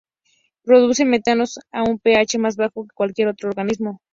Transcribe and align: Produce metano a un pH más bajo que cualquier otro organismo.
Produce 0.63 1.05
metano 1.05 1.43
a 1.71 1.83
un 1.83 1.99
pH 1.99 2.39
más 2.39 2.55
bajo 2.55 2.87
que 2.87 2.95
cualquier 2.95 3.27
otro 3.27 3.49
organismo. 3.49 3.99